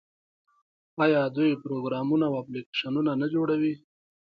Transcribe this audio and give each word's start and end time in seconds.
آیا 1.03 1.21
دوی 1.35 1.51
پروګرامونه 1.63 2.25
او 2.29 2.35
اپلیکیشنونه 2.41 3.11
نه 3.21 3.27
جوړوي؟ 3.33 3.73